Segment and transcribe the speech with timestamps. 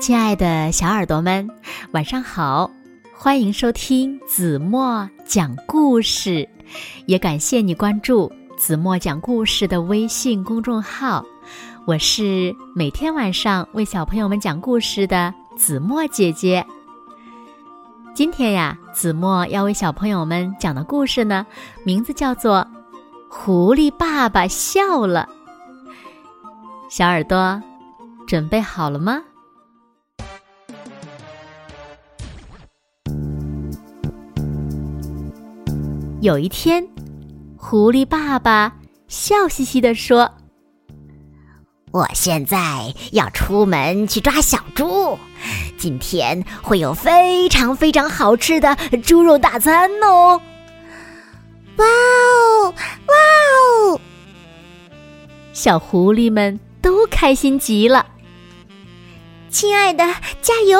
[0.00, 1.46] 亲爱的小耳朵们，
[1.92, 2.70] 晚上好！
[3.12, 6.48] 欢迎收听子墨讲故事，
[7.04, 11.22] 也感谢你关注子墨讲故事的微信公众号。
[11.84, 16.66] 我是每天晚上为小朋友们讲故事的子墨姐姐。
[18.14, 21.46] 今天呀，子墨要为小朋友们讲的故事呢，
[21.84, 22.60] 名字叫做
[23.28, 25.28] 《狐狸爸爸笑了》。
[26.88, 27.62] 小耳朵，
[28.26, 29.22] 准备好了吗？
[36.20, 36.86] 有一天，
[37.56, 38.76] 狐狸爸爸
[39.08, 40.30] 笑嘻嘻地说
[41.92, 45.18] ：“我现在要出门去抓小猪，
[45.78, 50.38] 今天会有非常非常好吃的猪肉大餐哦！”
[51.76, 52.74] 哇哦，
[53.06, 54.00] 哇哦！
[55.54, 58.04] 小狐狸们都开心极了。
[59.48, 60.04] 亲爱的，
[60.42, 60.78] 加油！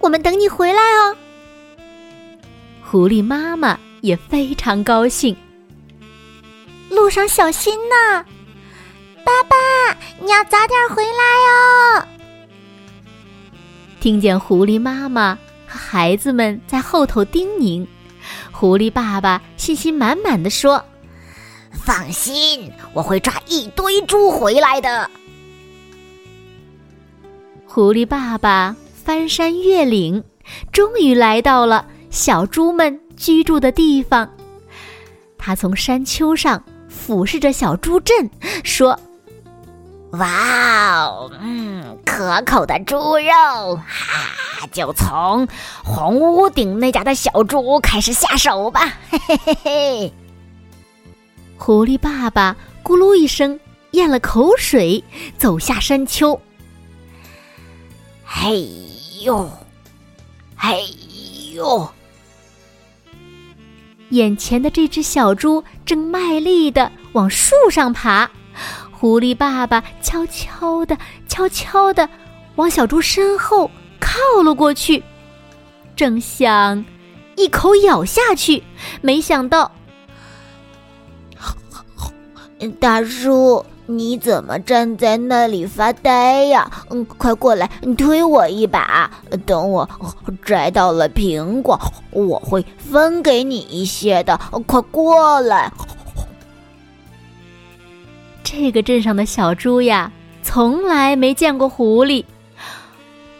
[0.00, 1.16] 我们等你回来哦。
[2.82, 3.78] 狐狸妈妈。
[4.00, 5.36] 也非常高兴。
[6.88, 8.24] 路上小心呐，
[9.24, 9.56] 爸爸，
[10.20, 12.06] 你要早点回来哦。
[14.00, 17.86] 听见狐狸妈妈和孩子们在后头叮咛，
[18.50, 20.84] 狐狸爸爸信心满满的说
[21.70, 25.08] ：“放心，我会抓一堆猪回来的。”
[27.66, 30.24] 狐狸爸爸翻山越岭，
[30.72, 33.00] 终于来到了小猪们。
[33.20, 34.30] 居住的地方，
[35.36, 38.30] 他从山丘上俯视着小猪镇，
[38.64, 38.98] 说
[40.12, 45.46] ：“哇哦，嗯，可口的猪肉，哈，就从
[45.84, 48.90] 红屋顶那家的小猪开始下手吧。
[49.12, 50.14] ”嘿嘿嘿嘿。
[51.58, 55.04] 狐狸爸爸咕噜一声咽了口水，
[55.36, 56.40] 走下山丘。
[58.24, 58.66] 嘿
[59.20, 59.46] 呦，
[60.56, 60.86] 嘿
[61.52, 61.86] 呦。
[64.10, 68.30] 眼前的这只小猪正卖力的往树上爬，
[68.90, 72.08] 狐狸爸爸悄悄地、悄悄地
[72.56, 75.02] 往小猪身后靠了过去，
[75.96, 76.84] 正想
[77.36, 78.62] 一口咬下去，
[79.00, 79.70] 没想到，
[82.78, 83.64] 大叔。
[83.98, 86.70] 你怎么站在那里发呆呀？
[86.90, 89.10] 嗯，快过来你推我一把。
[89.44, 89.88] 等我
[90.44, 91.78] 摘到了苹果，
[92.10, 94.38] 我会分给你一些的。
[94.66, 95.72] 快过来！
[98.42, 100.10] 这个镇上的小猪呀，
[100.42, 102.24] 从来没见过狐狸。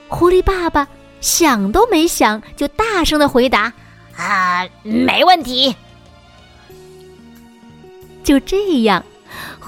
[0.09, 0.87] 狐狸爸爸
[1.21, 3.73] 想都没想，就大声的回答
[4.17, 5.75] ：“啊，没问题。”
[8.23, 9.05] 就这样。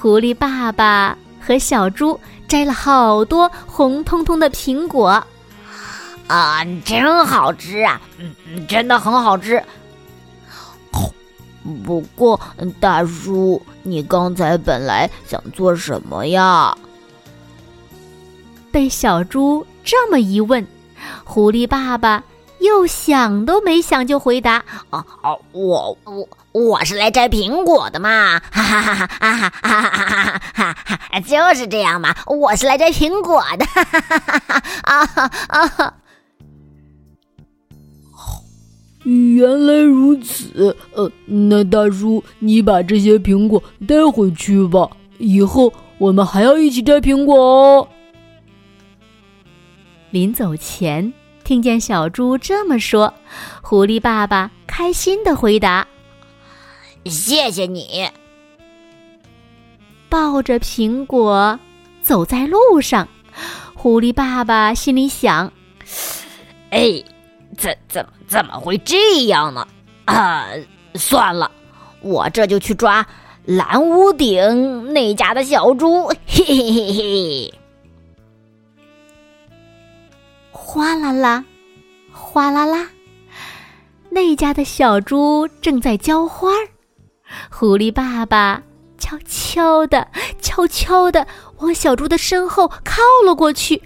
[0.03, 2.19] 狐狸爸爸和小猪
[2.49, 5.25] 摘了好多红彤彤的苹果，
[6.27, 8.01] 啊，真好吃啊！
[8.19, 9.63] 嗯，真的很好吃。
[11.85, 12.41] 不过，
[12.81, 16.77] 大叔，你刚才本来想做什么呀？
[18.73, 20.67] 被小猪这么一问，
[21.23, 22.25] 狐狸爸爸。
[22.59, 28.39] 又想都没想就回答：“哦哦，我我我是来摘苹果的嘛！
[28.51, 31.21] 哈哈哈哈哈哈哈哈哈！
[31.21, 33.65] 就是这样嘛，我是来摘苹果的！
[33.65, 34.49] 哈哈哈哈
[34.87, 35.95] 哈哈啊哈！
[39.05, 44.89] 原来如此，呃，那大叔，你把这些苹果带回去吧，
[45.19, 47.89] 以后我们还要一起摘苹果哦。”
[50.11, 51.13] 临走前。
[51.45, 53.13] 听见小猪这么说，
[53.63, 55.85] 狐狸爸爸开心的回答
[57.05, 58.09] ：“谢谢你。”
[60.09, 61.59] 抱着苹果
[62.03, 63.09] 走在路上，
[63.75, 65.51] 狐狸爸爸心里想
[66.71, 67.03] ：“哎，
[67.57, 69.67] 怎怎怎么会这样呢？
[70.05, 70.47] 啊，
[70.95, 71.51] 算了，
[72.01, 73.07] 我这就去抓
[73.47, 77.55] 蓝屋顶那家的小猪。”嘿嘿嘿嘿。
[80.51, 81.45] 哗啦啦，
[82.13, 82.89] 哗啦啦，
[84.11, 86.69] 那家的小猪正在浇花儿。
[87.51, 88.63] 狐狸爸爸
[88.99, 90.09] 悄悄的、
[90.41, 91.27] 悄悄的
[91.59, 93.83] 往小猪的身后靠了过去，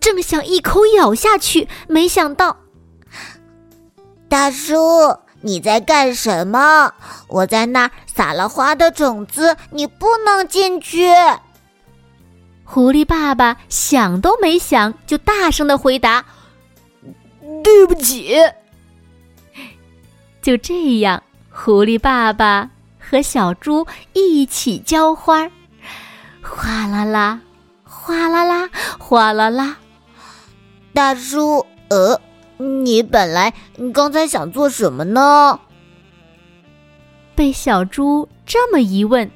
[0.00, 2.56] 正想一口咬下去，没想到，
[4.28, 4.76] 大叔，
[5.40, 6.92] 你在干什么？
[7.28, 11.08] 我在那儿撒了花的种子，你不能进去。
[12.64, 16.24] 狐狸爸爸想都没想，就大声的回答
[17.62, 18.36] ：“对不起。”
[20.40, 21.22] 就这样，
[21.56, 22.68] 狐狸爸爸
[22.98, 25.48] 和小猪一起浇花，
[26.42, 27.40] 哗啦啦，
[27.84, 28.68] 哗啦啦，
[28.98, 29.76] 哗啦啦。
[30.92, 32.20] 大叔，呃，
[32.56, 33.54] 你本来
[33.94, 35.60] 刚才想做什么呢？
[37.36, 39.30] 被小猪这么一问，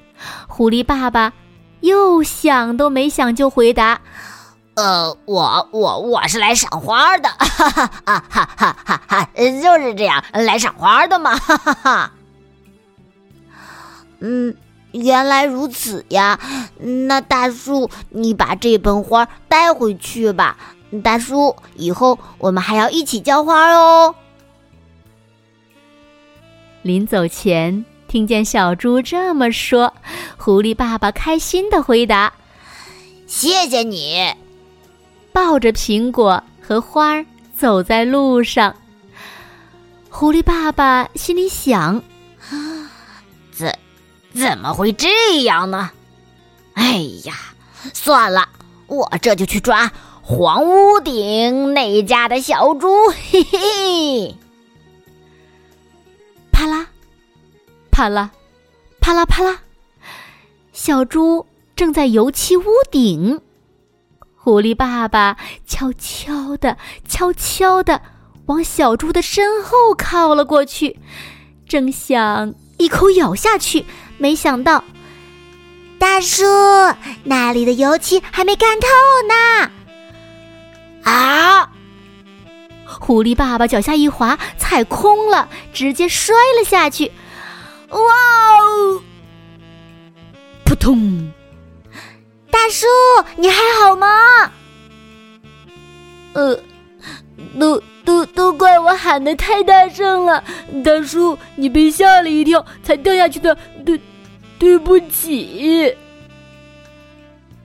[0.49, 1.33] 狐狸爸爸
[1.81, 4.01] 又想都没想就回答
[4.79, 12.13] ：“呃，我我我是来赏花的， 哈哈哈哈哈哈哈，就是这样，来赏花的嘛，哈哈哈。”
[14.23, 14.55] 嗯，
[14.93, 16.39] 原来如此呀。
[16.79, 20.57] 那大叔，你把这盆花带回去吧。
[21.03, 24.15] 大叔，以后我们还要一起浇花哦。
[26.83, 29.93] 临走前，听见小猪这么说，
[30.37, 32.33] 狐狸爸爸开心的回答
[33.27, 34.35] ：“谢谢你。”
[35.39, 37.25] 抱着苹果和花儿
[37.57, 38.75] 走在路上。
[40.11, 42.03] 狐狸爸爸心里想
[42.51, 42.91] ：“啊
[43.53, 43.73] 怎
[44.35, 45.93] 怎么会这样呢？
[46.75, 47.35] 哎呀，
[47.95, 48.49] 算了，
[48.89, 49.93] 我这就去抓
[50.23, 52.89] 黄屋顶那家的小猪。”
[53.31, 54.35] 嘿嘿。
[56.51, 56.89] 啪啦，
[57.93, 58.33] 啪啦，
[59.01, 59.61] 啪啦啪啦，
[60.73, 61.47] 小猪
[61.77, 63.41] 正在油漆屋顶。
[64.49, 65.37] 狐狸爸爸
[65.67, 68.01] 悄悄的、悄悄的
[68.47, 70.99] 往小猪的身后靠了过去，
[71.69, 73.85] 正想一口咬下去，
[74.17, 74.83] 没想到，
[75.99, 76.47] 大叔
[77.25, 78.87] 那里的油漆还没干透
[79.29, 79.71] 呢！
[81.05, 81.71] 啊！
[82.87, 87.13] 狐狸爸爸脚下一滑，踩空了，直接摔了下去。
[87.91, 89.03] 哇哦！
[90.65, 91.28] 扑通！
[92.51, 92.87] 大叔，
[93.37, 94.07] 你还好吗？
[96.35, 96.61] 呃，
[97.59, 100.43] 都都都怪我喊的太大声了，
[100.85, 104.01] 大叔，你被吓了一跳才掉下去的，对，
[104.59, 105.95] 对不起。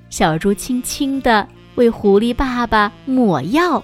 [0.10, 3.84] 小猪轻轻的为狐狸爸爸抹药。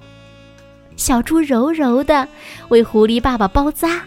[0.95, 2.27] 小猪柔柔的
[2.69, 4.03] 为狐狸爸爸包扎。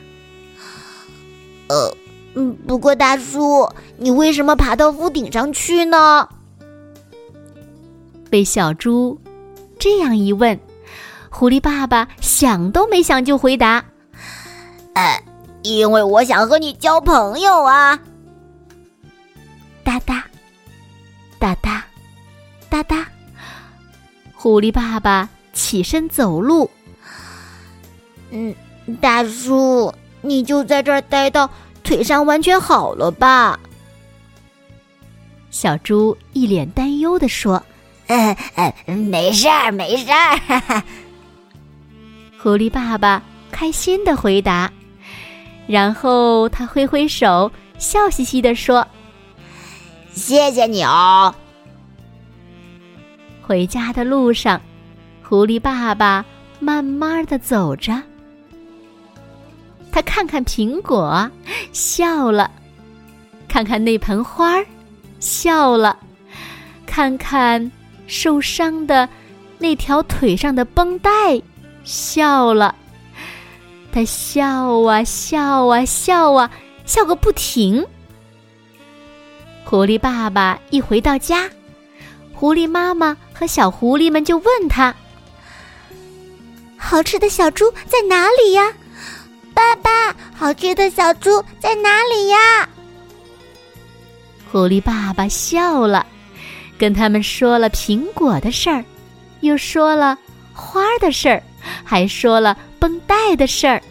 [1.68, 1.96] 呃，
[2.34, 6.28] 嗯，不过大叔，你为什么爬到屋顶上去呢？
[8.32, 9.20] 被小猪
[9.78, 10.58] 这样一问，
[11.28, 13.84] 狐狸爸爸想都没想就回答
[14.96, 15.22] ：“呃，
[15.62, 18.00] 因为我想和你交朋友啊。”
[19.84, 20.24] 哒哒，
[21.38, 21.84] 哒哒，
[22.70, 23.06] 哒哒，
[24.34, 26.70] 狐狸爸爸起身走路。
[28.30, 28.54] 嗯，
[28.98, 29.92] 大叔，
[30.22, 31.50] 你就在这儿待到
[31.84, 33.60] 腿伤完全好了吧？
[35.50, 37.62] 小猪一脸担忧的说
[38.54, 40.82] ：“呃呃，没事儿，没事儿。”
[42.38, 44.70] 狐狸爸爸开心的回答，
[45.66, 48.86] 然后他挥挥手，笑嘻嘻的说
[50.12, 51.34] ：“谢谢你哦。”
[53.40, 54.60] 回家的路上，
[55.22, 56.24] 狐狸爸爸
[56.58, 58.02] 慢慢的走着。
[59.90, 61.30] 他看看苹果，
[61.72, 62.50] 笑了；
[63.46, 64.66] 看看那盆花儿，
[65.20, 65.94] 笑了；
[66.86, 67.70] 看看
[68.06, 69.08] 受伤的
[69.58, 71.40] 那条腿上的绷带，
[71.84, 72.74] 笑了。
[73.92, 76.50] 他笑啊笑啊笑啊，
[76.84, 77.84] 笑个不停。
[79.64, 81.48] 狐狸爸爸一回到家，
[82.32, 84.94] 狐狸妈妈和小狐狸们就问他
[86.76, 88.72] ：“好吃的小猪在哪里呀？”
[89.54, 92.68] 爸爸，好吃的小猪在哪里呀？
[94.50, 96.06] 狐狸爸爸笑了，
[96.78, 98.84] 跟他们说了苹果的事儿，
[99.40, 100.18] 又说了
[100.52, 101.42] 花的事儿，
[101.84, 103.82] 还说了绷带的事儿。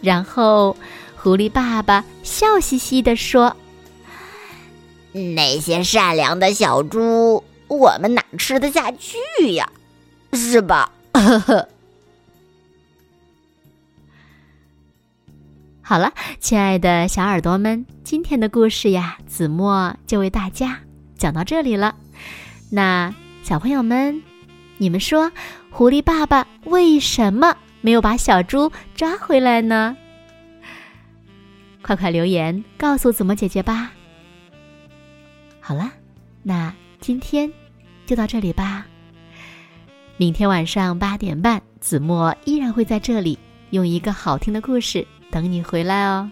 [0.00, 0.76] 然后，
[1.16, 3.56] 狐狸爸爸笑嘻嘻地说
[5.12, 9.70] ：“那些善良的小猪，我们哪吃得下去呀？
[10.32, 11.68] 是吧？”呵呵。
[15.82, 20.80] 好了，亲爱的小耳朵们，今天的故事呀，子墨就为大家
[21.22, 21.94] 讲到这里了。
[22.68, 23.14] 那
[23.44, 24.20] 小朋友们，
[24.78, 25.30] 你们说
[25.70, 29.96] 狐狸爸爸为什么没有把小猪抓回来呢？
[31.80, 33.92] 快快留言告诉子墨姐姐吧。
[35.60, 35.92] 好了，
[36.42, 37.48] 那今天
[38.04, 38.84] 就到这里吧。
[40.16, 43.38] 明天晚上八点半，子墨依然会在这里
[43.70, 45.06] 用一个好听的故事。
[45.30, 46.28] 等你回来哦，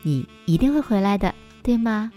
[0.00, 2.10] 你一定会回来的，对吗？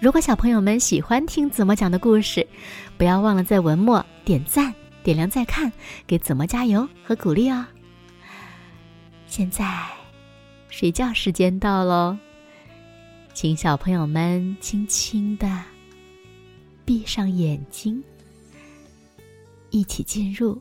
[0.00, 2.46] 如果小朋友们喜欢听子墨讲的故事，
[2.96, 5.70] 不要忘了在文末点赞、点亮再看，
[6.06, 7.66] 给子墨加油和鼓励哦。
[9.26, 9.86] 现在
[10.70, 12.16] 睡觉时间到喽，
[13.34, 15.62] 请小朋友们轻轻的
[16.86, 18.02] 闭上眼睛，
[19.68, 20.58] 一起进入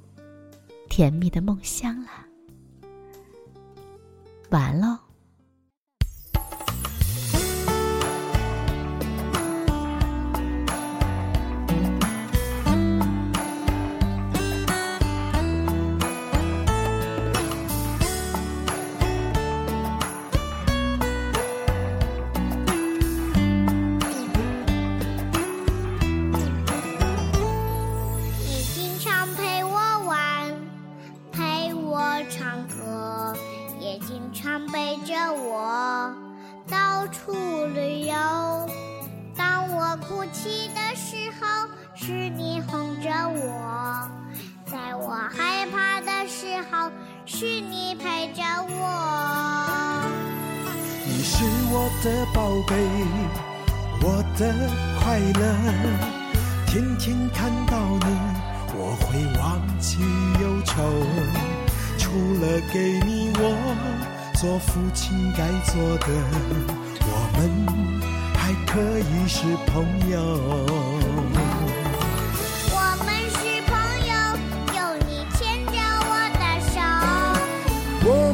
[0.90, 2.10] 甜蜜的梦乡了。
[4.50, 5.09] 晚安喽。
[51.40, 52.76] 是我的宝贝，
[54.02, 54.54] 我的
[55.00, 55.42] 快乐。
[56.68, 58.08] 天天看到你，
[58.76, 59.08] 我会
[59.40, 60.00] 忘记
[60.42, 60.84] 忧愁。
[61.98, 63.42] 除了给你我
[64.36, 66.08] 做父亲该做的，
[67.08, 67.40] 我们
[68.36, 70.99] 还可以是朋友。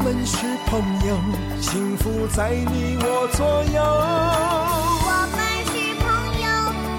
[0.05, 1.17] 们是朋友，
[1.59, 3.43] 幸福在你我左
[3.73, 3.81] 右。
[5.01, 5.35] 我们
[5.65, 6.05] 是朋
[6.45, 6.45] 友，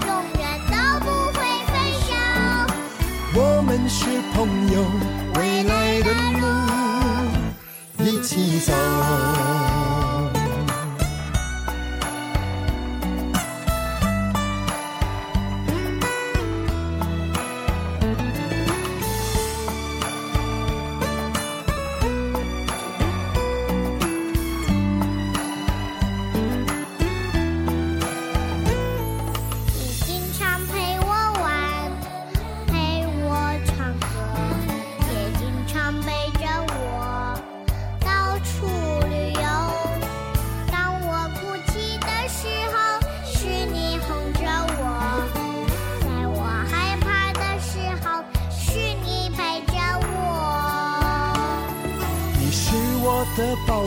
[0.09, 0.11] 永
[0.41, 0.75] 远都
[1.07, 1.07] 不
[1.39, 1.39] 会
[1.71, 1.73] 分
[2.03, 2.11] 手。
[3.41, 4.01] 我们是
[4.35, 4.37] 朋
[4.73, 4.83] 友，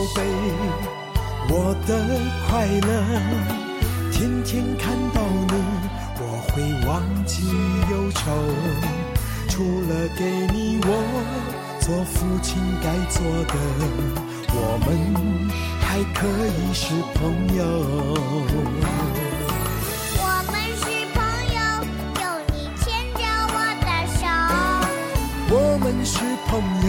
[0.00, 0.22] 宝贝，
[1.50, 1.90] 我的
[2.48, 2.88] 快乐。
[4.10, 5.52] 天天看到你，
[6.18, 6.54] 我会
[6.88, 6.90] 忘
[7.26, 7.44] 记
[7.90, 8.20] 忧愁。
[9.46, 10.88] 除了给你我
[11.80, 13.54] 做父亲该做的，
[14.54, 14.88] 我们
[15.82, 17.20] 还可以是朋
[17.58, 17.60] 友。
[25.52, 26.14] 我们是
[26.46, 26.52] 朋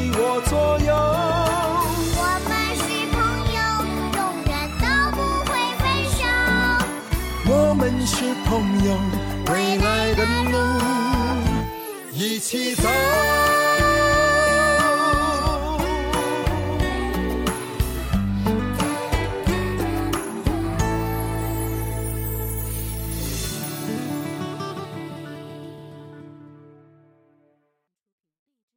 [8.05, 8.97] 是朋友，
[9.51, 10.57] 未来的路
[12.13, 12.89] 一起走。